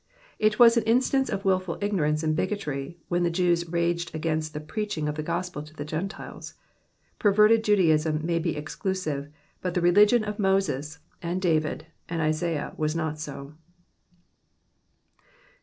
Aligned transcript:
It 0.39 0.57
was 0.57 0.77
an 0.77 0.83
instance 0.85 1.29
of 1.29 1.45
wilful 1.45 1.77
ignorance 1.79 2.23
and 2.23 2.35
bigotry 2.35 2.97
when 3.07 3.21
the 3.21 3.29
Jews 3.29 3.69
raged 3.71 4.15
against 4.15 4.55
the 4.55 4.59
preaching 4.59 5.07
of 5.07 5.13
the 5.13 5.21
gospel 5.21 5.61
to 5.61 5.75
the 5.75 5.85
Gentiles. 5.85 6.55
Perverted 7.19 7.63
Judaism 7.63 8.25
may 8.25 8.39
be 8.39 8.57
exclusive, 8.57 9.29
but 9.61 9.75
the 9.75 9.79
religion 9.81 10.23
of 10.23 10.39
Moses, 10.39 10.97
and 11.21 11.39
David, 11.39 11.85
and 12.09 12.19
Isaiah 12.19 12.73
was 12.77 12.95
not 12.95 13.19
so. 13.19 13.53